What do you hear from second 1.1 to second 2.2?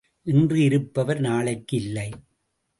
நாளைக்கு இல்லை.